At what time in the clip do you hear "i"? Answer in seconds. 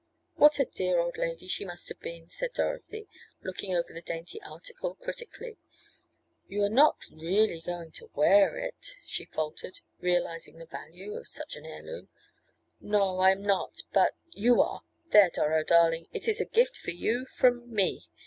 13.19-13.29